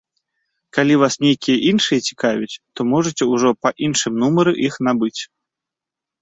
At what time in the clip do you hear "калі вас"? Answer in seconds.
0.75-1.13